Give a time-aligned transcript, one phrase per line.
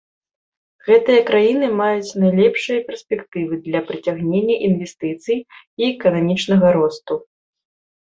[0.87, 7.13] Гэтыя краіны маюць найлепшыя перспектывы для прыцягнення інвестыцый і эканамічнага росту.